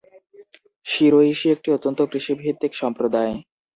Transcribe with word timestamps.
শিরোইশি 0.85 1.47
একটি 1.55 1.69
অত্যন্ত 1.71 1.99
কৃষিভিত্তিক 2.11 2.71
সম্প্রদায়। 2.75 3.33